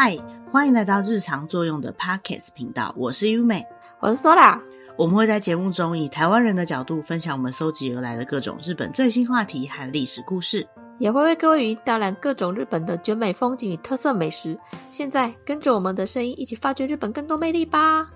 [0.00, 0.16] 嗨，
[0.52, 3.66] 欢迎来到日常作用的 Podcast 频道，我是优美，
[3.98, 4.60] 我是 Sola。
[4.96, 10.64] 我们会在节目中以台湾人的角度分享我们搜集而来的各种日本最新话题和历史故事，
[11.00, 14.56] 也会为各位语音导览各种日本的绝美风景与特色美食。
[14.92, 18.06] 现在跟着我们的声音一起发掘日本更多魅力吧！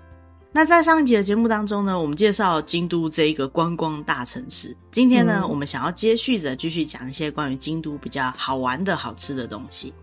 [0.53, 4.73] 那在上一集的节目当中呢，我们介绍京都这一个观光大城市。
[4.89, 9.93] 今天呢，嗯、我们想要接续着继续讲一些关于京都比较好玩的好吃的东西。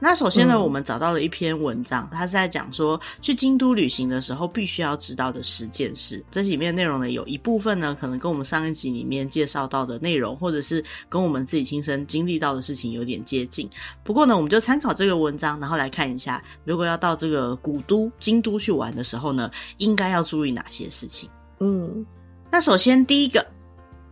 [0.00, 6.24] 那首先呢，我们找到了一篇文章，它是在讲说去京都旅行的时候必须要知道的十件事。
[6.30, 13.68] 这里面内容呢，有一部分呢，可能跟我们上一集里面介绍到的内容，或者是跟我们自己亲身经历到的事情有点接近。
[14.04, 21.28] 不过呢，我们就参考这个文章，然后来看一下，如果要到这个古都京都去玩的时候呢，应该要注意哪些事情。
[21.58, 22.06] 嗯，
[22.48, 23.44] 那首先第一个，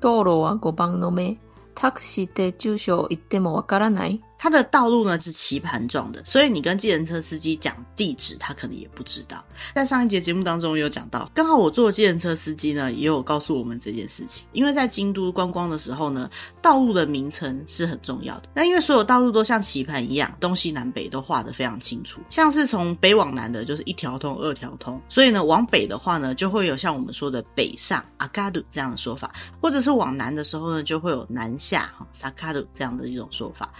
[0.00, 1.38] 道路は五番の目、
[1.77, 4.20] タクシーで住所を言ってもわからない。
[4.42, 9.45] 它的道路呢是棋盘状的，所以你跟计程车司机讲地址，他可能也不知道。
[9.75, 14.44] 在上一节节目当中有讲到，刚好我坐计程车司机呢也有告诉我们这件事情。
[14.52, 16.28] 因为在京都观光的时候呢，
[16.59, 18.50] 道路的名称是很重要的。
[18.56, 22.20] 那因为所有道路都像棋盘一样，东西南北都画得非常清楚。
[22.28, 25.00] 像是从北往南的，就是一条通、二条通。
[25.08, 33.72] 所以呢，往北的话呢，就会有像我们说的北上阿嘎鲁这样的说法，或者是往南的时候呢，就会有南下哈萨卡鲁这样的一种说法。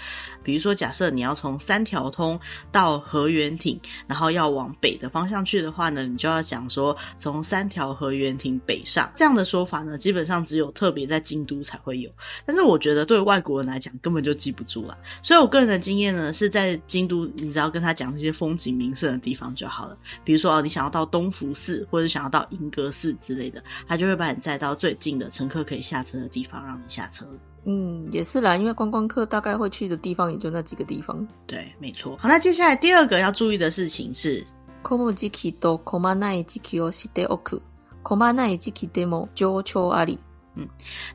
[0.52, 2.38] 比如说，假设你要从三条通
[2.74, 9.10] 到河原町，然后要往北的方向去的话呢，你就要讲说从三条河原町北上。
[9.16, 12.12] 这样的说法呢，基本上只有特别在京都才会有。
[12.46, 14.98] 但是我觉得对外国人来讲，根本就记不住了。
[15.24, 19.98] 所以我个人的经验呢，是在京都，你只要跟他讲那些风景名胜的地方就好了。
[20.26, 27.26] 比如说哦，你想要到东福寺，或者想要到银阁寺之类的，他就会把你载到最近的乘客可以下车的地方，让你下车。
[27.65, 31.27] 嗯，也是啦，因为观光客大概会去的地方也就那几个地方。
[31.47, 32.17] 对，没错。
[32.17, 34.45] 好，那接下来第二个要注意的事情是，
[34.83, 37.61] 混む时期と混まない时期を知っておく。
[38.05, 40.19] 混まない时期でも上长あり。
[40.59, 40.67] 嗯，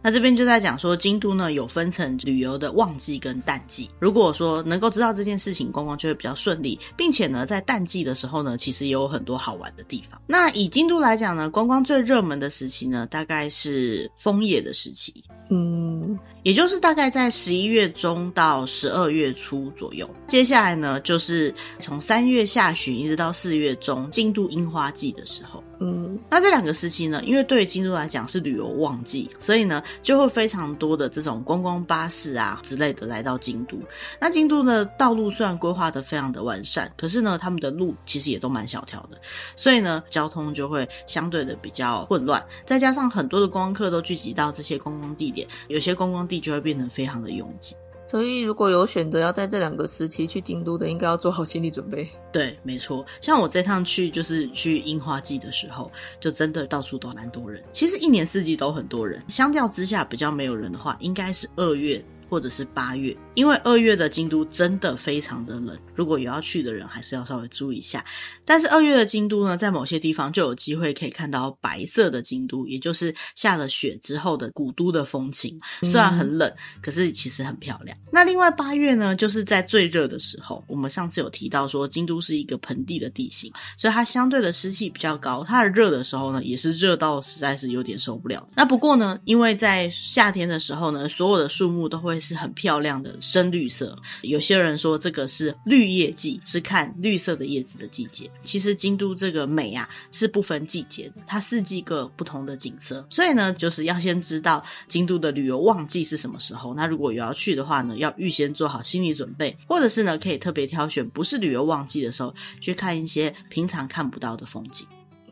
[0.04, 3.90] 那这边就在讲说，京都呢有分成旅游的旺季跟淡季。
[3.98, 10.22] 如果说能够知道这件事情，观光就会比较顺利，并且呢，在淡季的时候呢，其实也有很多好玩的地方。
[10.28, 15.24] 那以京都来讲呢，观光最热门的时期呢，大概是枫叶的时期。
[15.50, 20.09] 嗯， 也就是大概在十一月中到十二月初左右。
[20.29, 25.61] 接下来呢，就是从三月下旬一直到四月中，京都樱花季的时候。
[25.81, 33.77] 嗯，那这两个时期呢，因为对于京都来讲是旅游旺季，所以呢就会非常多的这种观光巴士啊之类的来到京都。
[34.21, 39.21] 那京都的道路虽然规划的非常的完善，可是呢他们的路其实也都蛮小条的，
[39.57, 42.43] 所以呢交通就会相对的比较混乱。
[42.65, 47.75] 再加上很多的观光客都聚集到这些观光地点，有些观光地就会变得非常的拥挤。
[48.09, 52.09] 所以，如果有选择要在这两个时期去京都的，应该要做好心理准备。
[52.31, 53.05] 对，没错。
[53.21, 57.61] 像我这趟去，就是去樱花季的时候，就真的到处都蛮多人。
[57.73, 62.01] 其实一年四季都很多人，相较之下比较没有人的话，应该是二月。
[62.29, 68.05] 或者是八月，因为二月的京都真的非常的冷，如果有要去的人，还是要稍微注意一下。
[68.45, 75.59] 但是二月的京都呢，在某些地方就有机会可以看到白色的京都，也就是下了雪之后的古都的风情。
[75.83, 77.97] 虽然很冷，可是其实很漂亮。
[78.13, 80.65] 那另外八月呢，就是在最热的时候。
[80.69, 85.45] 我们上次有提到说，京都是一个盆地的地形，所以它相对的湿气比较高。
[85.45, 88.47] 它的热的时候呢，也是热到实在是有点受不了。
[88.55, 98.31] 那不过呢，因为在夏天的时候呢，所有的树木都会是很漂亮的深绿色，有些人说这个是绿叶季，是看绿色的叶子的季节。
[98.45, 103.07] 其实京都这个美啊，是不分季节的，它四季各不同的景色。
[103.11, 106.75] 所以呢，就是要先知道京都的旅游旺季是什么时候。
[106.75, 114.87] 那如果有要去的话呢，要预先做好心理准备，或者是呢，可以特别挑选不是旅游旺季的时候，去看一些平常看不到的风景。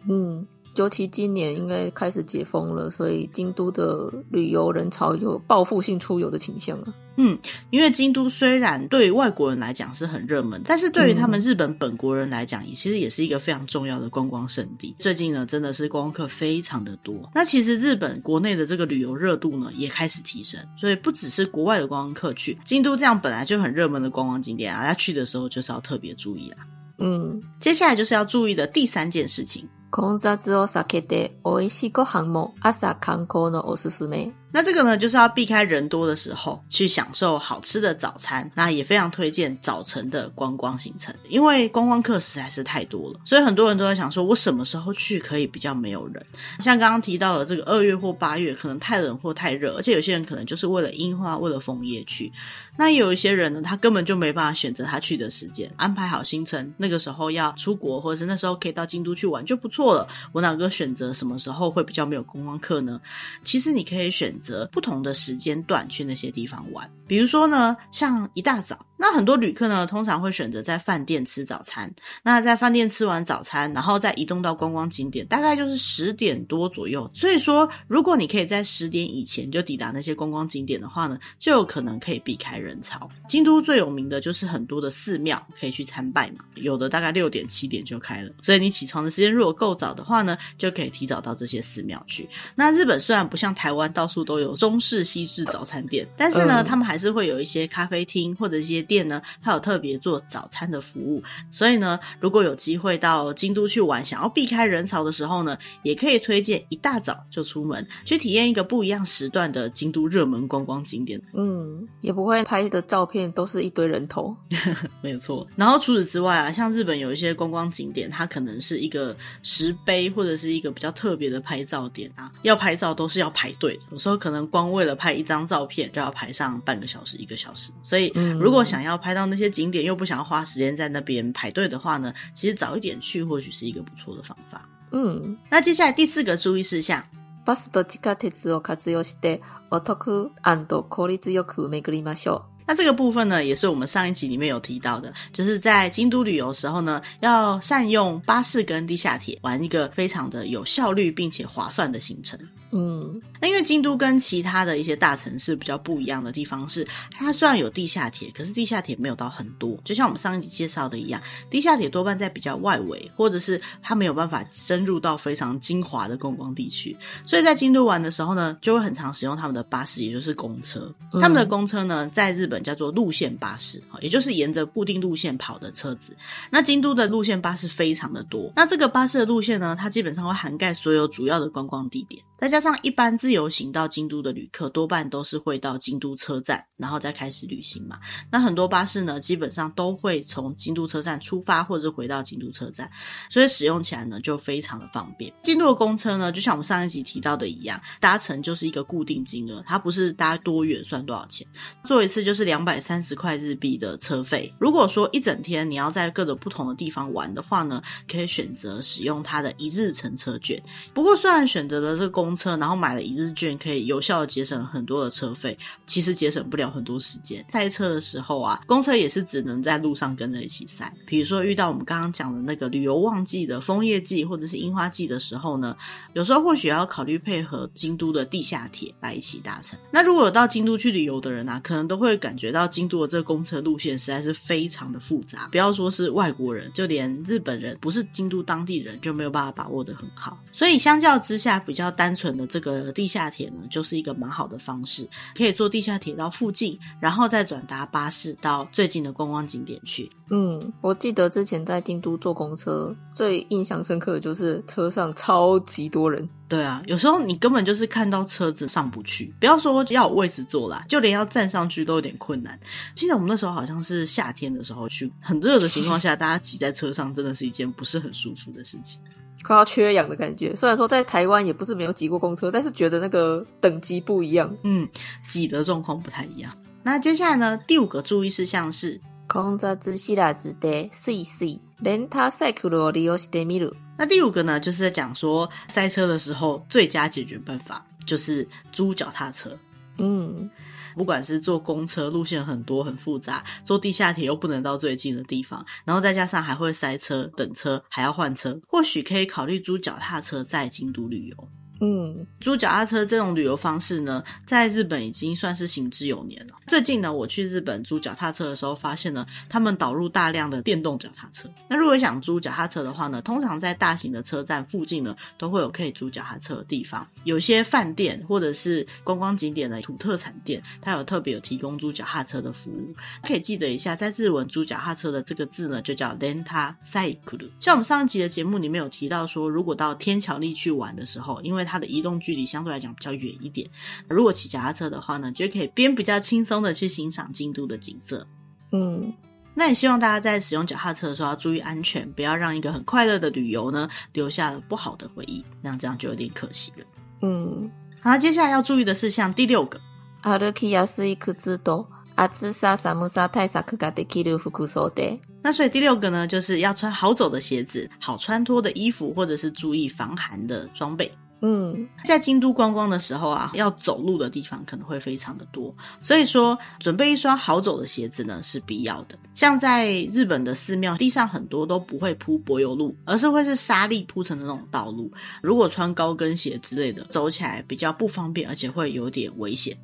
[0.09, 0.47] 嗯。
[0.77, 6.95] 尤其今年应该开始解封了，所以京都的旅游人潮有报复性出游的倾向啊。
[7.17, 7.39] 嗯，
[7.71, 14.97] 因为京都虽然对外国人来讲是很热门，但是对于他们日本本国人来讲，其实也是一个非常重要的观光胜地。
[14.99, 17.31] 最近呢，真的是观光客非常的多。
[17.33, 26.57] 那其实日本国内的这个旅游热度呢，也开始提升，所以不只是国外的观光客去京都这样本来就很热门的观光景点啊，他去的时候就是要特别注意啦。
[26.99, 29.69] 嗯，接下来就是要注意的第三件事情。
[29.95, 34.33] 混雑を避けて美味しいご飯も朝観光のおすすめ。
[34.55, 38.49] 那这个呢，就是要避开人多的时候去享受好吃的早餐。
[38.55, 46.25] 那也非常推荐早晨的观光行程，因为观光客实在是太多了，所以很多人都在想说，我什么时候去可以比较没有人？
[46.61, 52.33] 像刚刚提到的这个二月或八月，可能太冷或太热，而且有些人可能就是为了樱花、为了枫叶去。
[52.77, 60.07] 那有一些人呢，他根本就没办法选择他去的时间，安排好行程，那个时候要出国，或者是那时候可以到京都去玩就不错了。
[60.31, 63.01] 我哪个选择什么时候会比较没有观光客呢？
[63.43, 68.85] 其实你可以选择不同的时间段去那些地方玩，比如说呢，像一大早。
[68.97, 71.93] 那很多旅客呢，通常会选择在饭店吃早餐。
[72.23, 77.11] 那在饭店吃完早餐，然后再移动到观光景点，大概就是十点多左右。
[77.13, 83.11] 所以说，如果你可以在十点以前就抵达那些观光景点的话呢，就有可能可以避开人潮。
[83.29, 88.31] 京都最有名的就是很多的寺庙可以去参拜嘛，有的大概六点七点就开了。
[88.43, 92.29] 所以你起床的时间如果够早的话呢，就可以提早到这些寺庙去。
[92.55, 98.84] 那日本虽然不像台湾到处都有中式、西式早餐店，但是呢，他们还是会有一些咖啡厅或者一些。
[98.85, 111.21] 店呢，它有特别做早餐的服务，所以呢，如果有机会到京都去玩，想要避开人潮的时候呢，也可以推荐一大早就出门去体验一个不一样时段的京都热门观光景点。
[111.33, 114.37] 嗯，也不会拍的照片都是一堆人头，
[115.03, 115.47] 没有错。
[115.57, 127.71] 然后除此之外啊，像日本有一些观光景点，它可能是一个石碑或者是一个比较特别的拍照点啊，要拍照都是要排队，有时候可能光为了拍一张照片就要排上半个小时、一个小时。
[127.83, 134.68] 所以如果想想要拍到那些景点，又不想要花时间在那边排队的话呢，其实早一点去或许是一个不错的方法。
[134.92, 137.04] 嗯，那接下来第四个注意事项，
[137.46, 139.40] バスと地下鉄を活用して
[139.70, 142.42] お得and効率よく巡りましょう。
[142.66, 152.40] 那这个部分呢，也是我们上一集里面有提到的，就是在京都旅游的时候呢，要善用巴士跟地下铁，玩一个非常的有效率并且划算的行程。
[152.77, 159.79] 嗯，那因为京都跟其他的一些大城市比较不一样的地方是，它虽然有地下铁，可是地下铁没有到很多。
[159.85, 166.97] 就像我们上一集介绍的一样，地下铁多半在比较外围，或者是它没有办法深入到非常精华的观光地区。
[167.25, 170.93] 所以在京都玩的时候呢，就会很常使用他们的巴士，也就是公车。
[171.13, 176.17] 他们的公车呢，在日本叫做路线巴士，也就是沿着固定路线跑的车子。
[176.51, 182.21] 那京都的路线巴士非常的多，那这个巴士的路线呢，它基本上会涵盖所有主要的观光地点。
[182.41, 187.99] 再加上一般自由行到京都的旅客，多半都是会到京都车站，然后再开始旅行嘛。
[188.31, 192.91] 那很多巴士呢，基本上都会从京都车站出发，或者是回到京都车站，
[193.31, 195.33] 所以使用起来呢就非常的方便。
[195.43, 201.47] 京都的公车呢，就像我们上一集提到的一样，搭乘就是一个固定金额，它不是搭多远算多少钱，
[201.85, 204.53] 坐一次就是两百三十块日币的车费。
[204.59, 210.63] 如果说一整天你要在各种不同的地方玩的话呢，可以选择使用它的一日乘车券。
[210.93, 215.59] 不过虽然选择了这个公车，然后买了一日券，可以有效的节省很多的车费。
[215.87, 217.45] 其实节省不了很多时间。
[217.53, 220.93] 塞车的时候啊，公车也是只能在路上跟着一起塞。
[221.07, 225.77] 比如说遇到我们刚刚讲的那个旅游旺季的枫叶季或者是樱花季的时候呢，
[226.13, 229.79] 有时候或许要考虑配合京都的地下铁来一起搭乘。
[229.91, 235.49] 那如果有到京都去旅游的人啊，可能都会感觉到京都的这个公车路线实在是非常的复杂。
[235.51, 240.39] 不要说是外国人，就连日本人不是京都当地人就没有办法把握得很好。
[240.53, 250.11] 所以相较之下，比较单纯的这个地下铁呢，就是一个蛮好的方式，可以坐地下铁到附近，然后再转搭巴士到最近的观光景点去。
[250.31, 256.27] 嗯，我记得之前在京都坐公车，最印象深刻的就是车上超级多人。
[256.47, 262.59] 对啊，有时候你根本就是看到车子上不去，不要说要有位置坐啦，就连要站上去都有点困难。
[262.95, 269.01] 记得我们那时候好像是夏天的时候去，很热的情况下，大家挤在车上真的是一件不是很舒服的事情。
[269.44, 270.56] 快要缺氧的感觉。
[270.56, 274.56] 虽然说在台湾也不是没有挤过公车，但是觉得那个等级不一样。
[274.64, 274.88] 嗯，
[275.28, 276.52] 挤的状况不太一样。
[276.84, 283.74] 那接下来呢，第五个注意事项是，混雑知らずでついついレンタサイクルを利用してみる。
[283.98, 289.58] 那第五个呢，就是在讲说塞车的时候最佳解决办法就是租脚踏车。
[289.98, 290.50] 嗯。
[290.95, 301.64] 不管是坐公车，路线很多很复杂，坐地下铁又不能到最近的地方，然后再加上还会塞车、等车，还要换车，或许可以考虑租脚踏车在京都旅游。
[301.81, 306.55] 嗯，租脚踏车这种旅游方式呢，在日本已经算是行之有年了。
[306.67, 311.49] 最近呢，我去日本租脚踏车的时候，发现呢，他们导入大量的电动脚踏车。
[311.69, 317.07] 那如果想租脚踏车的话呢，通常在大型的车站附近呢，都会有可以租脚踏车的地方。
[317.25, 322.95] 有些饭店或者是观光景点的土特产店，它有特别有提供租脚踏车的服务。
[323.23, 327.51] 可以记得一下，在日文租脚踏车的这个字呢，就叫 lenta cycle。
[327.61, 333.68] 像我们上一集的节目里面有提到说，如果到天桥立去玩的时候，因为为它的移动距离相对来讲比较远一点。
[334.08, 338.26] 如果骑脚踏车的话呢，就可以边比较轻松的去欣赏京都的景色。
[338.72, 339.14] 嗯，
[339.56, 346.86] 那也希望大家在使用脚踏车的时候要注意安全，不要让一个很快乐的旅游呢留下了不好的回忆，那这样就有点可惜了。
[347.22, 347.70] 嗯，
[348.02, 349.80] 好，接下来要注意的是像第六个。
[350.22, 355.20] 歩きやすい靴と暑さ寒さ対策ができる服装で。
[355.42, 361.10] 那所以第六个呢，就是要穿好走的鞋子、好穿脱的衣服，或者是注意防寒的装备。
[361.47, 369.19] 嗯，在京都观光的时候啊，要走路的地方可能会非常的多，所以说准备一双好走的鞋子呢是必要的。
[369.35, 375.13] 像在日本的寺庙，地上很多都不会铺柏油路，而是会是沙砾铺成的那种道路。
[375.43, 379.77] 如果穿高跟鞋之类的，走起来比较不方便，而且会有点危险，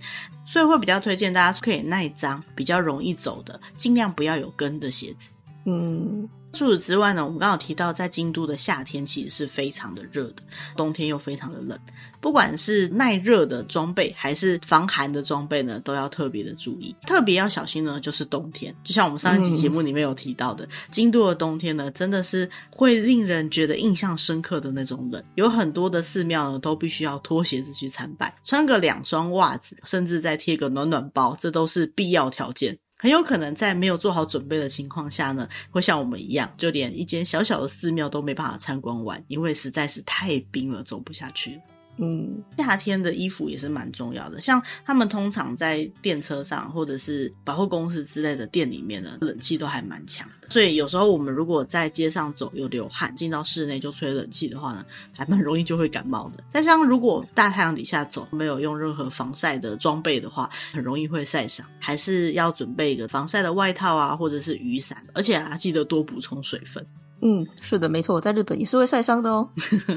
[0.47, 5.29] 所以会比较推荐大家可以耐脏、比较容易走的，尽量不要有跟的鞋子。
[5.67, 6.27] 嗯。
[6.53, 10.43] 除此之外呢，我们刚好提到，在京都的夏天其实是非常的热的，
[10.77, 11.79] 冬天又非常的冷。
[12.21, 16.95] 不管是耐热的装备还是防寒的装备呢，都要特别的注意。
[17.07, 18.75] 特别要小心呢，就是冬天。
[18.85, 25.23] 就像我们上一集节目里面有提到的，嗯、京都的冬天呢，真的是会令人觉得印象深刻的那种冷。
[25.37, 32.77] 有很多的寺庙呢，都必须要脱鞋子去参拜，穿个两双袜子，甚至再贴个暖暖包，这都是必要条件。
[33.01, 41.59] 很有可能在没有做好准备的情况下呢，会像我们一样，就连一间小小的寺庙都没办法参观完，因为实在是太冰了，走不下去。
[41.97, 44.41] 嗯，夏天的衣服也是蛮重要的。
[44.41, 50.49] 像他们通常在电车上或者是百货公司之类的店里面呢，冷气都还蛮强的。
[50.49, 56.43] 所以有时候我们如果在街上走有流汗，进到室内就吹冷气的话呢，还蛮容易就会感冒的。
[56.51, 61.67] 但像如果大太阳底下走，没有用任何防晒的装备的话，很容易会晒伤。
[61.79, 66.85] 还是要准备一个防晒的外套啊，或者是雨伞，而且啊，记得多补充水分。
[67.22, 69.50] 嗯，是的，没错，我在日本也是会晒伤的哦。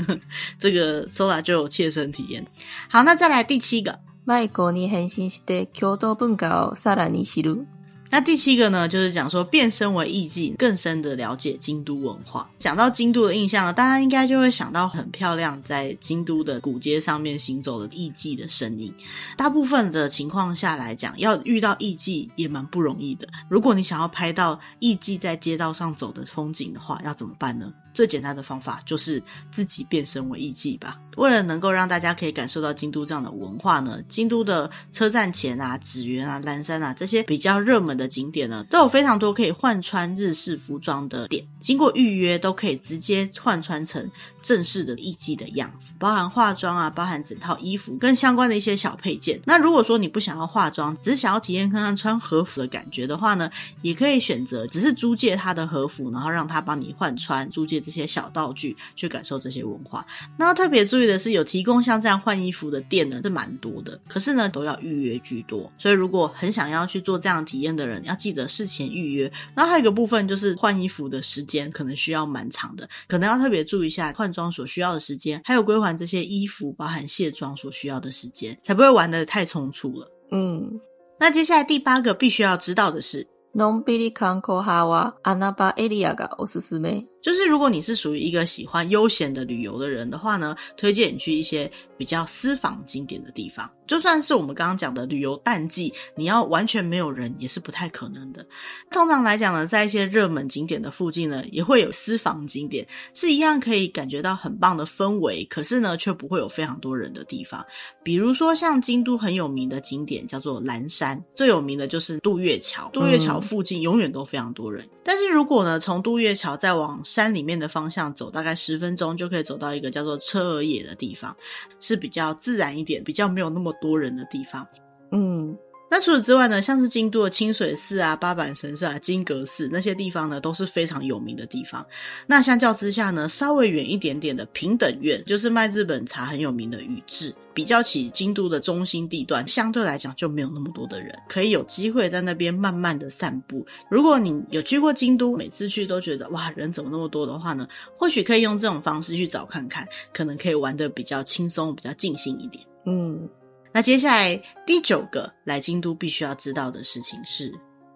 [0.59, 2.47] 这个 Sola 就有切身体验。
[2.89, 3.99] 好，那再来第七个。
[4.25, 7.67] 迷子に変身して京都文化をさらに知る。
[8.14, 12.48] 那第七个呢，就是讲说变身为艺妓，更深的了解京都文化。
[12.60, 18.94] 讲到京都的印象呢，大家应该就会想到很漂亮，在京都的古街上面行走的艺妓的身影。
[19.36, 23.28] 大部分的情况下来讲，要遇到艺妓也蛮不容易的。
[23.50, 27.74] 如果你想要拍到艺妓在街道上走的风景的话，要怎么办呢？
[27.94, 29.22] 最简单的方法就是
[29.52, 31.00] 自己变身为艺妓吧。
[31.18, 41.46] 为了能够让大家可以感受到京都这样的文化呢，京都的车站前啊、紫园啊、岚山啊这些比较热门的景点呢，都有非常多可以换穿日式服装的店。
[41.60, 44.10] 经过预约，都可以直接换穿成
[44.42, 49.40] 正式的艺妓的样子，包含化妆啊，包含整套衣服跟相关的一些小配件。
[49.46, 53.52] 那如果说你不想要化妆，只是想要体验看看穿和服的感觉的话呢，
[53.84, 60.05] 也可以选择只是租借他的和服，然后让他帮你换穿，租借这些小道具去感受这些文化。
[60.37, 65.73] 那要特别注意的是，有提供像这样换衣服的店呢，是蛮多的，可是呢都要预约居多。
[65.79, 69.31] 所以如果很想要去做这样体验的人，要记得事前预约。
[69.55, 80.11] 然后还有一个部分就是换衣服的时间可能需要蛮长的，可能要特别注意一下换装所需要的时间，还有归还这些衣服包含卸妆所需要的时间，才不会玩得太匆促了。
[80.31, 80.81] 嗯，
[81.19, 83.27] 那接下来第八个必须要知道的是。
[83.55, 87.07] のんびり観光派は穴场エリアがおすすめ。
[87.24, 93.68] 就是如果你是属于一个喜欢悠闲的旅游的人的话呢，推荐你去一些比较私房景点的地方。
[93.86, 98.46] 就算是我们刚刚讲的旅游淡季，你要完全没有人也是不太可能的。
[98.92, 107.66] 通常来讲呢，在一些热门景点的附近呢，也会有私房景点，是一样可以感觉到很棒的氛围，可是呢，却不会有非常多人的地方。
[108.04, 112.90] 比如说像京都很有名的景点叫做岚山，最有名的就是渡月桥。
[112.94, 114.86] 渡月桥附近永远都非常多人。
[114.86, 114.90] 嗯。
[115.06, 121.38] 但是如果呢，从渡月桥再往山里面的方向走，大概十分钟就可以走到一个叫做车尔野的地方，
[121.80, 124.68] 是比较自然一点、比较没有那么多人的地方。
[125.12, 125.56] 嗯。
[125.94, 131.86] 那除此之外呢，像是京都的清水寺啊、八坂神社啊、金阁寺那些地方呢，都是非常有名的地方。
[132.26, 143.64] 那相较之下呢，稍微远一点点的平等院，就是卖日本茶很有名的宇治，比较起京都的中心地段，相对来讲就没有那么多的人，可以有机会在那边慢慢的散步。
[143.88, 152.66] 如果你有去过京都，每次去都觉得哇，人怎么那么多的话呢，或许可以用这种方式去找看看，可能可以玩得比较轻松、比较尽兴一点。
[152.88, 153.30] 嗯。
[153.73, 157.53] 那接下来第九个来京都必须要知道的事情是，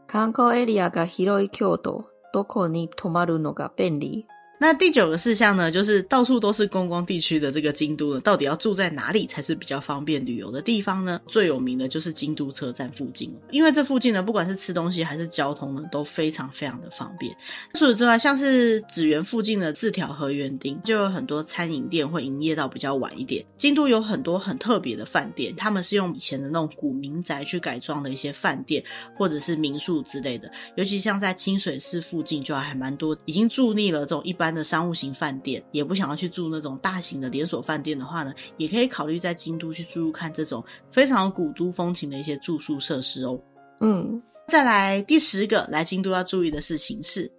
[0.07, 4.27] 観光エリアが広い京都、どこに泊まるのが便利？
[4.60, 11.22] 那第九个事项呢，就是到处都是观光地区的这个京都呢，到底要住在哪里才是比较方便旅游的地方呢？
[11.28, 17.32] 最有名的就是京都车站附近，因为这附近呢，不管是吃东西还是交通呢，都非常非常的方便。
[17.76, 23.46] 除此之外，像是紫园附近的字条和园町，就有很多餐饮店会营业到比较晚一点。
[23.60, 28.84] 京都有很多很特别的饭店，他们是用以前的那种古民宅去改装的一些饭店
[29.16, 34.47] 或者是民宿之类的，尤其像在清水寺附近，就还蛮多已经住腻了这种一般。
[34.54, 43.40] 的商务型饭店，也不想要去住那种大型的连锁饭店的话呢，也可以考虑在京都去住住看这种非常古都风情的一些住宿设施哦。
[43.82, 47.32] 嗯，再来第十个来京都要注意的事情是，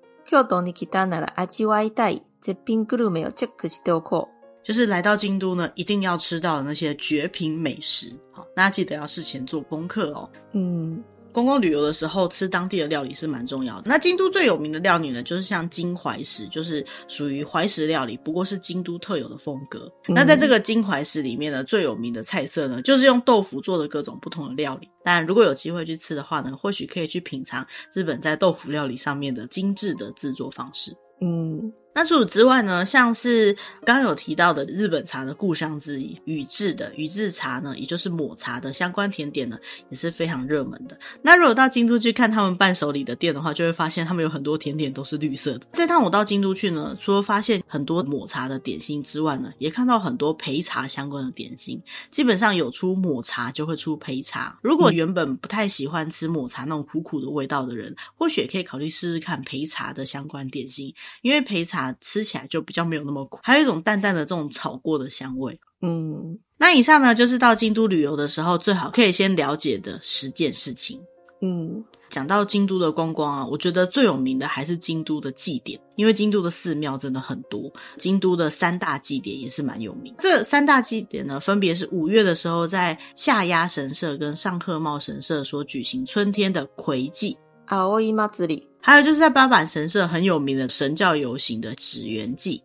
[4.63, 8.13] 就是来到京都呢，一定要吃到的那些绝品美食。
[8.33, 10.29] 好，大家记得要事前做功课哦。
[10.53, 11.03] 嗯。
[11.33, 13.83] 观光旅游的时候，吃当地的料理是蛮重要的。
[13.87, 19.91] 那京都最有名的料理呢，就是像金怀石，就是属于怀石料理，不过是京都特有的风格。
[20.09, 24.89] 嗯、那在这个金怀石里面呢，最有名的菜色呢，就是用豆腐做的各种不同的料理。
[25.05, 30.93] 但如果有机会去吃的话呢，或许可以去品尝日本在豆腐料理上面的精致的制作方式。
[31.21, 31.73] 嗯。
[31.99, 33.53] 那除此之外呢，像是
[33.85, 39.59] 刚刚有提到的日本茶的故乡之一宇治的宇治茶呢，也就是抹茶的相关甜点呢，
[39.91, 40.97] 也是非常热门的。
[41.23, 45.67] 那如果到京都去看他们伴手礼的店的话，就会发现他们有很多甜点都是绿色的。
[45.73, 51.83] 这趟我到京都去呢，除了发现很多抹茶的点心之外呢，也看到很多焙茶相关的点心。
[52.13, 54.57] 基本上有出抹茶就会出焙茶。
[54.63, 61.88] 如果原本不太喜欢吃抹茶那种苦苦的味道的人，或许也可以考虑试试看焙茶的相关点心，因为焙茶。
[62.01, 65.59] 吃起来就比较没有那么苦，还有一种淡淡的这种炒过的香味。
[65.81, 71.01] 嗯，那以上呢，就是到京都旅游的时候最好可以先了解的十件事情。
[71.41, 80.13] 嗯，讲到京都的观光啊，我觉得最有名的还是京都的祭典，因为京都的寺庙真的很多，京都的三大祭典也是蛮有名。
[80.19, 87.39] 这三大祭典呢，分别是五月的时候在下鸭神社跟上贺茂神社所举行春天的葵祭。
[87.67, 88.67] 啊，我姨妈子里。
[88.81, 92.63] 还有就是在八坂神社很有名的神教游行的祇园祭，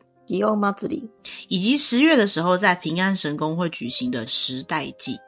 [1.48, 5.20] 以及十月的时候在平安神宫会举行的时代祭。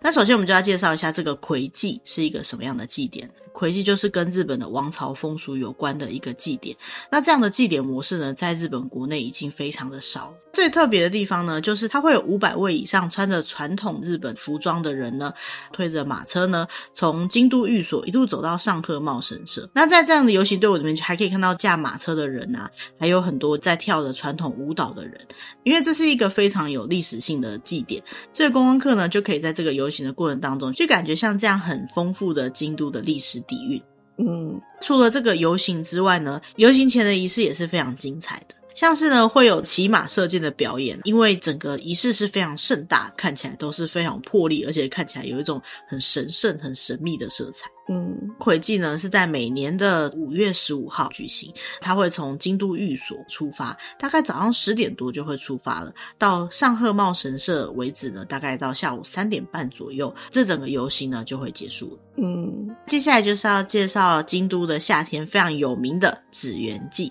[0.00, 3.28] 那首先我们就要介绍一下这个魁祭是一个什么样的祭典。
[3.52, 6.76] 魁祭就是跟日本的王朝风俗有关的一个祭典。
[7.10, 10.36] 那这样的祭典模式呢，在日本国内已经非常的少了。
[10.56, 15.34] 最特别的地方呢，就是它会有五百位以上穿着传统日本服装的人呢，
[15.70, 19.68] 推着马车呢，从京都御所一路走到上贺茂神社。
[19.74, 25.20] 那在这样的游行队伍里面，还可以看到驾马车的人啊，还有很多在跳着传统舞蹈的人。
[25.62, 33.82] 因为这是一个非常有历史性的祭典，所以观光客呢，就可以在这个游行的过程当中，就感觉像这样很丰富的京都的历史底蕴。
[34.16, 38.55] 嗯，除了这个游行之外呢，游行前的仪式也是非常精彩的。
[38.76, 47.70] 像是呢，会有骑马射箭的表演，因为整个仪式是非常盛大，看起来都是非常有魄力，而且看起来有一种很神圣、很神秘的色彩。
[47.88, 61.98] 嗯，魁祭呢是在每年的五月十五号举行，它会从京都御所出发，大概早上十点多就会出发了，到上贺茂神社为止呢，大概到下午三点半左右，这整个游行呢就会结束了。
[62.18, 67.10] 嗯，接下来就是要介绍京都的夏天非常有名的紫园祭。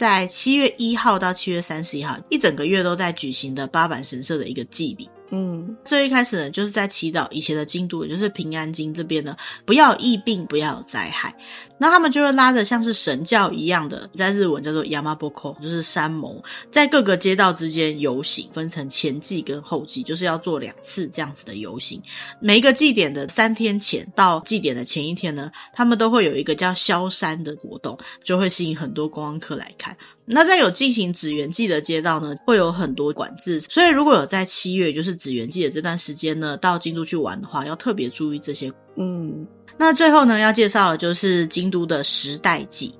[0.00, 5.06] 在七月一号到七月三十一号，一整个月都在举行的八坂神社的一个祭礼。
[5.30, 11.34] 嗯，最一开始呢，就是在祈祷以前的京都，也就是平安京这边呢，不要疫病，不要有灾害。
[11.78, 22.02] 那他们就会拉着像是神教一样的，在日文叫做 Yamaboko，就是山盟，在各个街道之间游行，分成前祭跟后祭，就是要做两次这样子的游行。
[22.40, 29.96] 每一个祭典的三天前到祭典的前一天呢，他们都会有一个叫萧山的活动，就会吸引很多观光客来看。
[30.32, 38.72] 那在有进行紫元祭的街道呢，会有很多管制，所以如果有在七月，就是紫元祭的这段时间呢，到京都去玩的话，要特别注意这些。
[38.96, 42.94] 嗯，那最后呢，要介绍的就是京都的时代祭。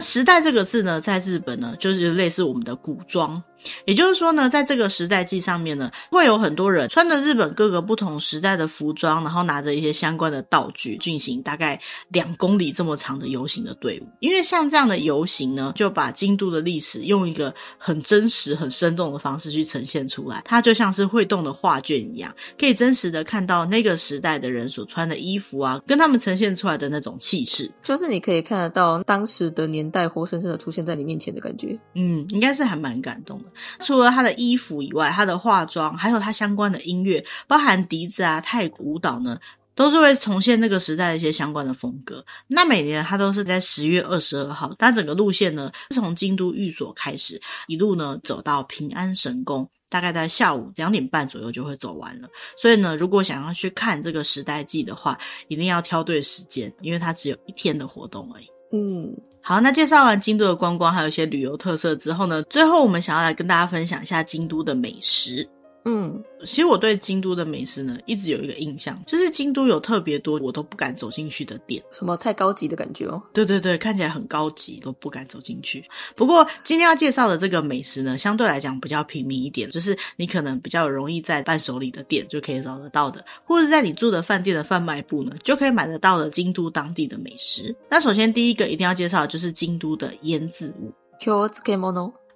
[0.00, 3.40] 时代这个字呢，在日本呢，就是类似我们的古装。
[3.84, 14.08] 也就是说呢，在这个时代祭上面呢，会有很多人穿着日本各个不同时代的服装，然后拿着一些相关的道具，进行大概两公里这么长的游行的队伍。
[14.20, 20.42] 因为像这样的游行呢，就把京都的历史用一个很真实、很生动的方式去呈现出来。
[20.44, 31.78] 它就像是会动的画卷一样，可以真实的看到那个时代的人所穿的衣服啊，跟他们呈现出来的那种气势，就是你可以看得到当时的年代活生生的出现在你面前的感觉。
[31.94, 33.51] 嗯，应该是还蛮感动的。
[33.80, 39.38] 除了他的衣服以外，他的化妆还有他相关的音乐，包含笛子啊、泰国舞蹈呢，
[39.74, 42.24] 都是会重现那个时代的一些相关的风格。
[42.48, 52.28] 那每年他都是在十月二十二号，他整个路线呢是从京都御所开始，一路呢走到平安神宫，大概在下午两点半左右就会走完了。
[52.56, 58.46] 所以呢，如果想要去看这个时代记的话，一定要挑对时间，因为它只有一天的活动而已。
[58.72, 59.14] 嗯。
[59.44, 65.46] 好，那介绍完京都的观光，还有一些旅游特色之后呢，最后我们想要来跟大家分享一下京都的美食。
[65.84, 73.20] 嗯，其实我对京都的美食呢，一直有一个印象，就是京都有特别多我都不敢走进去的店，什么太高级的感觉哦。
[73.32, 75.84] 对对对，看起来很高级，都不敢走进去。
[76.14, 87.74] 不过今天要介绍的这个美食呢，相对来讲比较平民一点，就是你可能比较容易在伴手礼的店就可以找得到的，或者在你住的饭店的贩卖部呢，就可以买得到的京都当地的美食。
[87.90, 90.92] 那首先第一个一定要介绍的就是京都的腌渍物。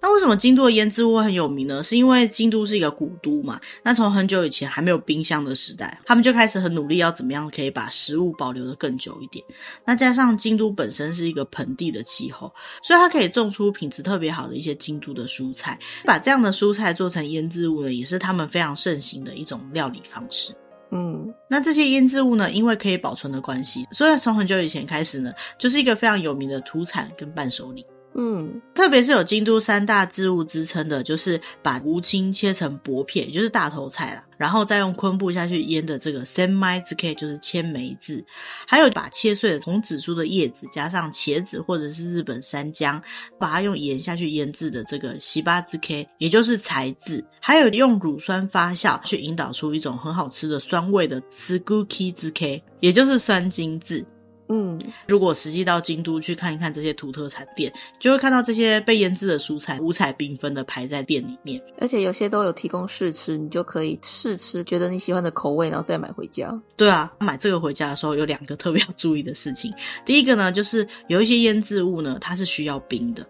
[0.07, 1.83] 那为什么京都的腌制物很有名呢？
[1.83, 3.59] 是因为京都是一个古都嘛。
[3.83, 9.43] 那从很久以前还没有冰箱的时代，他们就开始很努力要怎么样可以把食物保留的更久一点。
[9.83, 12.49] 那加上京都本身是一个盆地的气候，
[12.81, 15.77] 所以它可以种出品质特别好的一些京都的蔬菜。
[16.05, 20.53] 把这样的蔬菜做成腌制物呢，也是他们非常盛行的一种料理方式。
[20.91, 27.85] 嗯，那这些腌制物呢，因为可以保存的关系，所以从很久以前开始呢，就是一个非常有名的土产跟伴手礼。
[28.19, 38.25] 嗯，特别是有京都三大渍物之称的，就是把乌青切成薄片，也就是大头菜啦，然后再用昆布下去腌的这个千枚渍，就是千梅渍，
[38.67, 42.99] 还有把切碎的红紫苏的叶子加上茄子或者是日本山姜，
[43.37, 45.79] 把它用盐下去腌制的这个西巴渍，
[46.17, 52.33] 也就是柴渍，还有用乳酸发酵去引导出一种很好吃的酸味的斯古基渍，
[52.79, 54.03] 也就是酸精渍。
[54.49, 66.57] 嗯，如果实际到京都去看一看这些土特产店，就会看到这些被腌制的蔬菜五彩缤纷的排在店里面，而且有些都有提供试吃，你就可以试吃，觉得你喜欢的口味，然后再买回家。
[66.75, 69.73] 对啊，买这个回家的时候有两个特别要注意的事情，
[70.05, 73.25] 第一个呢，就是有一些腌制物呢，它是需要冰的。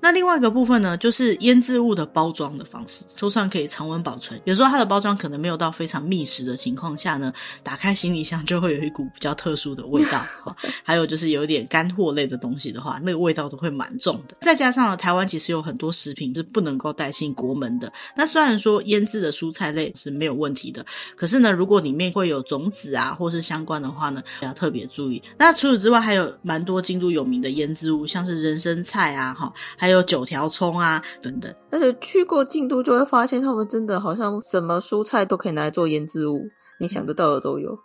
[0.00, 10.22] 那另外一个部分呢，就是腌制物的包装的方式，就算可以常温保存，有时候它的包装可能没有到非常密实的情况下呢，打开行李箱就会有一股比较特殊的味道。
[10.82, 14.36] 还有就是有一点干货类的东西的话，那个味道都会蛮重的。
[14.40, 17.92] 再加上呢，台湾其实有很多食品是不能够带进国门的。
[18.16, 20.84] 那虽然说腌制的蔬菜类是没有问题的，
[21.16, 25.22] 可是呢，如果里面会有种子啊，或是相关的话呢，要特别注意。
[25.36, 29.52] 那除此之外，还有蛮多京都有名的腌制物，像是人参菜啊，哈。
[29.76, 31.54] 还有九条葱啊，等等。
[31.70, 36.46] 而且去过京都就会发现，他们真的好像什么蔬菜都可以拿来做腌制物，
[36.78, 37.78] 你想得到的都有。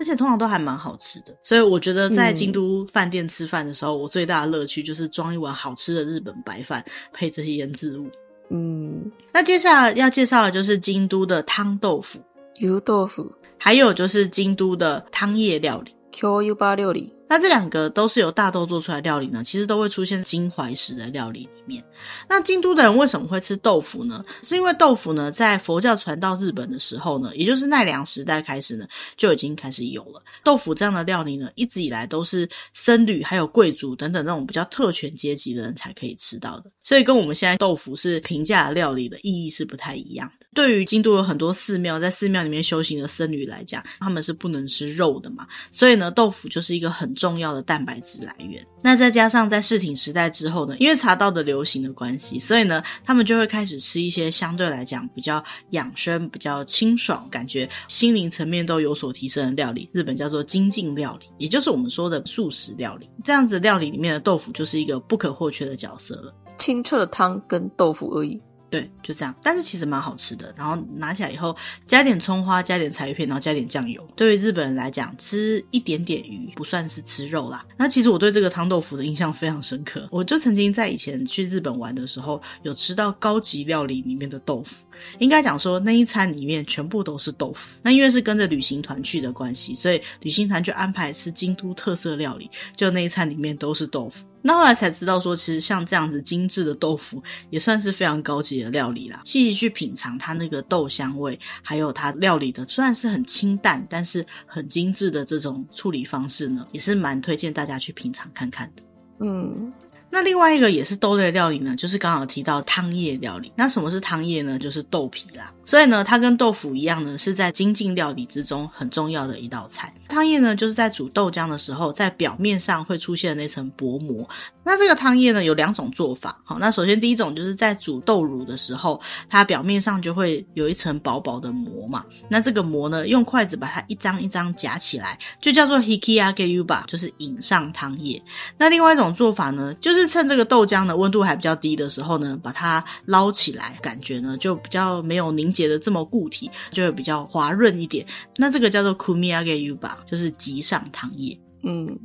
[0.00, 1.26] 而且通常都还蛮好吃的。
[1.44, 8.10] 所以我觉得在京都饭店吃饭的时候，嗯、我最大的乐趣就是装一碗好吃的日本白饭，配这些腌制物。
[8.50, 12.18] 嗯，那接下来要介绍的就是京都的汤豆腐、
[12.58, 15.94] 油豆腐，还有就是京都的汤叶料理。
[16.10, 21.84] Q U 八料理，那这两个都是由大豆做出来料理呢，其实都会出现京怀石的料理里面。
[22.28, 24.24] 那京都的人为什么会吃豆腐呢？
[24.40, 40.43] 是因为豆腐呢，在佛教传到日本的时候呢，也就是奈良时代开始呢，就已经开始有了豆腐这样的料理呢，一直以来都是僧侣还有贵族等等那种比较特权阶级的人才可以吃到的，所以跟我们现在豆腐是平价料理的意义是不太一样的。
[40.54, 48.64] 对于京都有很多寺庙，在寺庙里面修行的僧侣来讲，他们是不能吃肉的嘛，所以呢，豆腐就是一个很重要的蛋白质来源。
[48.82, 59.88] 那再加上在世町时代之后呢，因为茶道的流行的关系，所以呢，他们就会开始吃一些相对来讲比较养生、比较清爽，感觉心灵层面都有所提升的料理。
[59.92, 63.10] 日本叫做精进料理，也就是我们说的素食料理。
[63.24, 66.34] 这样子料理里面的豆腐就是一个不可或缺的角色了。
[66.56, 68.40] 清澈的汤跟豆腐而已。
[68.70, 70.52] 对，就这样，但是其实蛮好吃的。
[70.56, 74.04] 然后拿起来以后，加点葱花，加点柴鱼片，然后加点酱油。
[74.16, 77.64] 对于日本人来讲，吃一点点鱼不算是吃肉啦。
[77.76, 80.08] 那其实我对这个汤豆腐的印象非常深刻。
[80.10, 84.84] 我就曾经在以前去日本玩的时候，有吃到高级料理里面的豆腐。
[85.18, 87.78] 应该讲说，那一餐里面全部都是豆腐。
[87.82, 94.24] 那因为是跟着旅行团去的关系，所以旅行团就安排吃京都特色料理，就那一餐里面都是豆腐。
[94.46, 99.22] 那后来才知道说，其实像这样子精致的豆腐，也算是非常高级的料理啦。
[99.24, 108.82] 细细去品尝它那个豆香味，还有它料理的虽然是很清淡，但是很精致的这种处理方式呢，也是蛮推荐大家去品尝看看的。
[109.20, 109.72] 嗯。
[110.14, 113.52] 那另外一个也是豆类料理呢，就是刚好提到汤叶料理。
[113.56, 114.56] 那什么是汤叶呢？
[114.60, 115.52] 就是豆皮啦。
[115.64, 119.92] 所以呢，它跟豆腐一样呢，是在精进料理之中很重要的一道菜。
[120.08, 124.28] 汤叶呢，就是在煮豆浆的时候，在表面上会出现那层薄膜。
[124.62, 126.40] 那这个汤叶呢，有两种做法。
[126.44, 132.04] 好，那首先第一种就是在煮豆乳的时候，它表面上就会有一层薄薄的膜嘛。
[132.28, 138.22] 那这个膜呢，用筷子把它一张一张夹起来，就叫做 hikiage yuba，就是引上汤叶。
[138.56, 148.04] 那另外一种做法呢，就是趁这个豆浆的温度还比较低的时候呢，把它捞起来，感觉呢就比较没有凝结的这么固体，就会比较滑润一点。
[148.36, 151.40] 那这个叫做 kumiage yuba，就是极上汤液。
[151.66, 151.98] 嗯，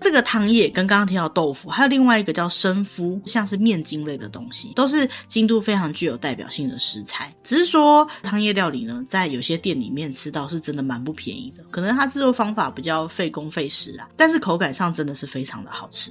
[0.00, 7.32] 这个汤液跟刚刚提到豆腐，还有另外一个叫生麸，像是面筋类的东西，都是京都非常具有代表性的食材。
[7.44, 16.10] 只是说汤液料理呢，在有些店里面吃到是真的蛮不便宜的，可能它制作方法比较费工费时啊，但是口感上真的是非常的好吃。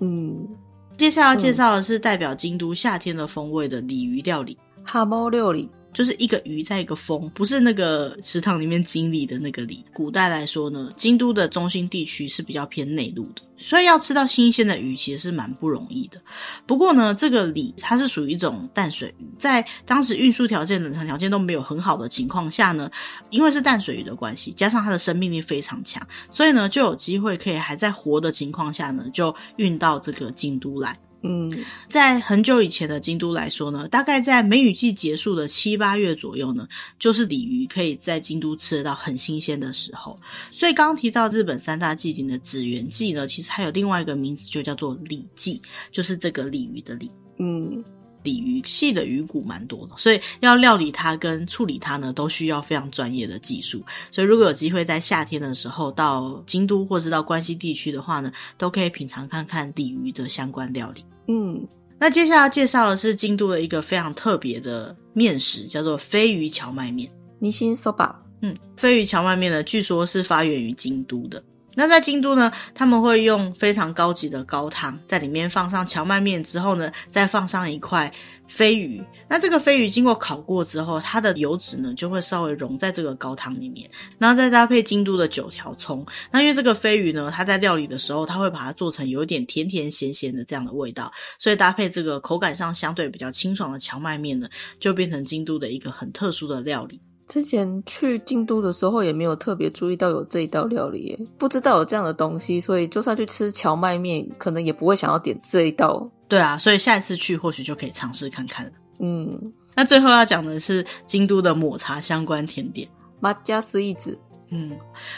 [0.00, 0.48] 嗯，
[0.96, 5.68] 接下来要介绍的是代表京都夏天的风味的鲤鱼料理，哈猫料理。
[5.94, 9.82] 就是一个鱼在一个风，不是那个池塘里面经历的那个鲤。
[9.94, 16.20] 古代来说呢，京都的中心地区是比较偏内陆的，所以要吃到新鲜的鱼其实是蛮不容易的。
[16.66, 22.90] 不过呢，这个鲤它是属于一种淡水鱼，在当时运输条件、冷藏条件都没有很好的情况下呢，
[23.30, 30.98] 因为是淡水鱼的关系，加上它的生命力非常强，所以呢就有机会可以还在活的情况下呢，就运到这个京都来。
[31.26, 31.50] 嗯，
[31.88, 40.20] 在很久以前的京都来说呢，大概在梅雨季结束的七八月左右呢，就是鲤鱼可以在京都吃得到很新鲜的时候。
[40.52, 47.10] 所以刚刚提到日本三大祭典的紫元祭呢，其实还有另外一个名字，就叫做鲤祭，就是这个鲤鱼的鲤。
[47.38, 47.82] 嗯，
[48.24, 53.80] 鲤鱼系的鱼骨蛮多的，所以要料理它跟处理它呢，都需要非常专业的技术。
[54.10, 61.04] 所以如果有机会在夏天的时候到京都或是到关西地区的话呢，都可以品尝看看鲤鱼的相关料理。
[61.28, 61.64] 嗯，
[62.00, 67.10] 那接下来介绍的是京都的一个非常特别的面食，叫做飞鱼荞麦面。
[67.38, 71.42] 尼心 soba，嗯，飞鱼荞麦面呢，据说是发源于京都的。
[71.74, 78.12] 那在京都呢，他们会用非常高级的高汤，在里面放上荞麦面之后呢，再放上一块
[78.48, 79.02] 飞鱼。
[79.28, 86.06] 那这个飞鱼经过烤过之后，它的油脂呢就会稍微溶在这个高汤里面，然后再搭配京都的九条葱。
[86.30, 97.00] 那因为这个飞鱼呢，它在料理的时候，它会把它做成有一点甜甜咸咸的这样的味道，所以搭配这个口感上相对比较清爽的荞麦面呢，就变成京都的一个很特殊的料理。
[97.27, 106.09] 之前去京都的时候也没有特别注意到有这一道料理耶，不知道有这样的东西，所以就算去吃蕎麦面，可能也不会想要点这一道。
[106.27, 108.71] 对啊，所以下一次去或许就可以尝试看看了。
[108.99, 112.89] 嗯，那最后要讲的是京都的抹茶相关甜点，
[113.19, 114.17] 抹茶スイーツ。
[114.51, 114.75] 嗯，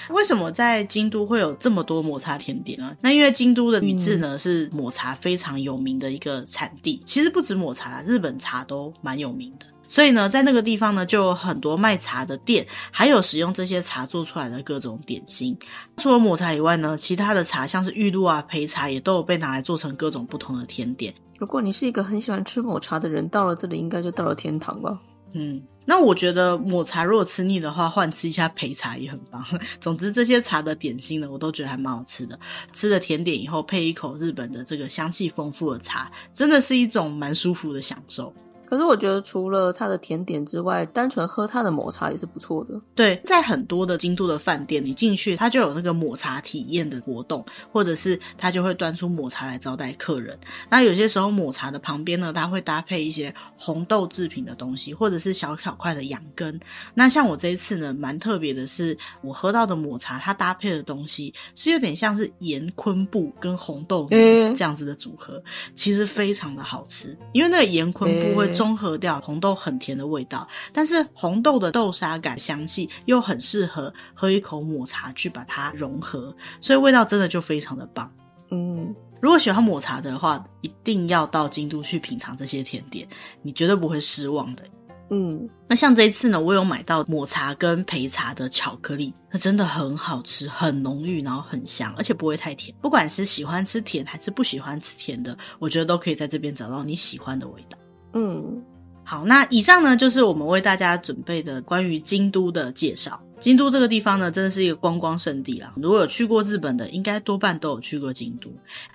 [0.10, 2.98] 为什么在京都会有这么多抹茶甜点呢？
[3.00, 9.66] 那因为京都的宇治呢、嗯、是抹茶非常有名的一个产地，其实不止抹茶，日本茶都蛮有名的。
[9.89, 15.57] 所以呢，在那个地方呢，就有很多卖茶的店，还有使用这些茶做出来的各种点心。
[15.97, 21.15] 除了抹茶以外呢，其他的茶像是玉露啊、焙茶，也都有被拿来做成各种不同的甜点。
[21.39, 24.99] 如果你是一个很喜欢吃抹茶的人，到了这里应该就到了天堂吧？
[25.35, 29.45] 嗯，那我觉得抹茶如果吃腻的话，换吃一下焙茶也很棒。
[29.79, 32.39] 总之，这些茶的点心呢，我都觉得还蛮好吃的。
[32.73, 38.33] 吃了甜点以后，配一口日本的这个香气丰富的茶，真的是一种蛮舒服的享受。
[38.67, 42.75] 可是我觉得，除了它的甜点之外，单纯喝它的抹茶也是不错的。
[42.95, 50.37] 对，在很多的京都的饭店，你进去它就有那个抹茶体验的活动，或者是它就会端出抹茶来招待客人。
[50.69, 56.59] 那有些时候抹茶的旁边呢，它会搭配一些红豆制品的东西，或者是小小块的羊羹。
[56.93, 65.43] 那像我这一次呢，蛮特别的是，我喝到的抹茶它搭配的东西是有点像是盐昆布跟红豆这样子的组合，欸、
[65.75, 68.56] 其实非常的好吃，因为那个盐昆布会、欸。
[68.57, 78.11] 中和掉红豆很甜的味道，但是红豆的豆沙感香气又很适合喝一口抹茶去把它融合，所以味道真的就非常的棒。
[78.51, 83.07] 嗯，如果喜欢抹茶的话，一定要到京都去品尝这些甜点，
[83.43, 84.63] 你绝对不会失望的。
[85.09, 92.77] 嗯，那像这一次呢，我有买到抹茶跟焙茶的巧克力，它真的很好吃，很浓郁，然后很香，而且不会太甜。
[92.81, 97.79] 不管是喜欢吃甜还是不喜欢吃甜的，我觉得都可以在这边找到你喜欢的味道。
[98.19, 98.63] 嗯，
[99.05, 103.21] 好，那以上呢就是我们为大家准备的关于京都的介绍。
[103.39, 105.75] 京都这个地方呢，真的是一个观光胜地啦。
[105.77, 108.49] 如果有去过日本的，应该多半都有去过京都。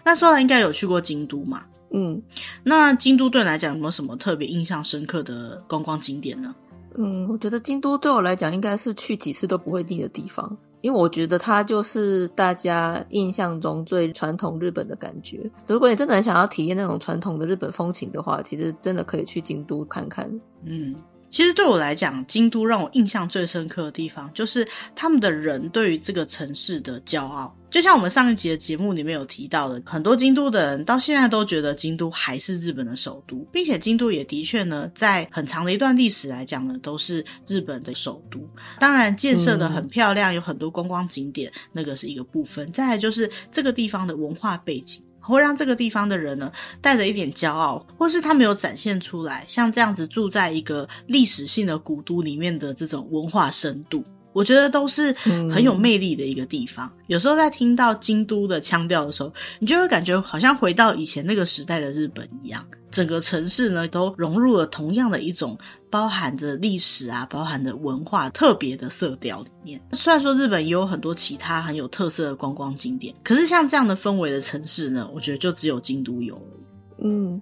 [0.04, 1.62] 那说来应该有去过京都嘛？
[1.92, 2.20] 嗯，
[2.64, 6.56] 那京都对你来讲有没有什么特别印象深刻的观光景点呢？
[6.98, 10.58] 嗯，我觉得京都对我来讲应该是去几次都不会腻的地方。
[10.82, 15.50] 因为我觉得它就是大家印象中最传统日本的感觉。
[15.68, 20.30] 如果你真的很想要体验那种传统的日本风情的话，其实真的可以去京都看看。
[20.64, 20.96] 嗯，
[21.32, 27.56] 其实对我来讲，京都让我印象最深刻的地方，就是他们的人对于这个城市的骄傲。
[27.70, 38.38] 就像我们上一集的节目里面有提到的，很多京都的人到现在都觉得京都还是日本的首都，并且京都也的确呢，在很长的一段历史来讲呢，都是日本的首都。
[38.78, 42.70] 当然，建设的很漂亮，有很多观光景点，那个是一个部分。
[42.74, 45.02] 再来就是这个地方的文化背景。
[45.22, 54.04] 会让这个地方的人呢，带着一点骄傲，或是他没有展现出来，像这样子住在一个历史性的古都里面的这种文化深度，
[54.34, 56.92] 我觉得都是很有魅力的一个地方。
[56.98, 65.58] 嗯、有时候在听到京都的腔调的时候，你就会感觉好像回到以前那个时代的日本一样，整个城市呢都融入了同样的一种。
[65.92, 69.80] 包含着历史啊，包含着文化特别的色调里面。
[69.92, 77.04] 虽然说日本也有很多其他很有特色的观光景点，可是像这样的氛围的城市呢，我觉得就只有京都有而已。
[77.04, 77.42] 嗯，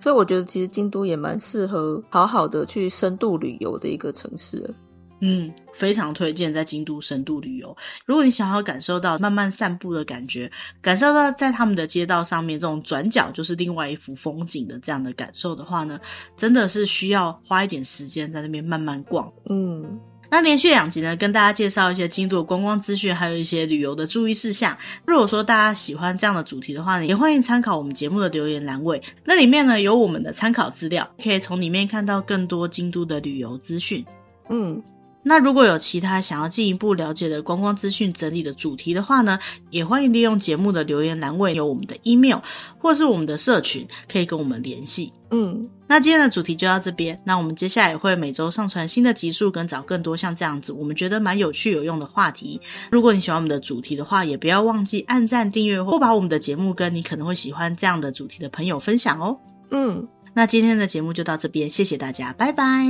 [0.00, 4.74] 所以我觉得其实京都也蛮适合好好的去深度旅游的一个城市。
[5.20, 7.74] 嗯，非常推荐在京都深度旅游。
[8.04, 10.50] 如果你想要感受到慢慢散步的感觉，
[10.82, 15.98] 感受到在他们的街道上面这种转角就是另外一幅风景的这样的感受的话呢，
[16.36, 19.32] 真的是需要花一点时间在那边慢慢逛。
[19.48, 19.98] 嗯，
[20.30, 24.76] 那连续两集呢，跟大家介绍一些京都的观光资讯，还有一些旅游的注意事项。
[25.06, 34.04] 如果说大家喜欢这样的主题的话呢，也欢迎参考我们节目的留言栏位，那里面呢有我们的参考资料，可以从里面看到更多京都的旅游资讯。
[34.50, 34.82] 嗯。
[35.24, 39.38] 那如果有其他想要进一步了解的观光资讯整理的主题的话呢，
[39.70, 42.38] 也欢迎利用节目的留言栏位，有我们的 email
[42.78, 45.10] 或是我们的社群，可以跟我们联系。
[45.30, 47.18] 嗯，那今天的主题就到这边。
[47.24, 52.60] 那我们接下来也会每周上传新的集数，跟找更多像这样子我们觉得蛮有趣有用的话题。
[52.92, 59.36] 如果你喜欢我们的主题的话，也不要忘记按赞、订阅或把我们的节目跟你可能会喜欢这样的主题的朋友分享哦。
[59.70, 62.84] 嗯，那今天的节目就到这边，谢谢大家，拜拜，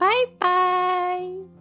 [0.00, 1.59] Bye bye.